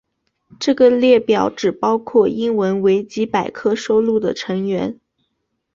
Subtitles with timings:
[0.59, 4.99] 这个列表只包括英文维基百科收录的成员。